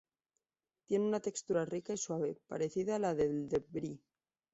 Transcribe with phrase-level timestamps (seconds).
[0.87, 3.99] Tiene una textura rica y suave, parecida a la del Brie.